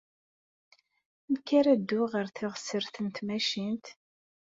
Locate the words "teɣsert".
2.29-2.95